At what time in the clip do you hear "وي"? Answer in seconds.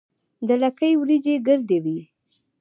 1.83-1.99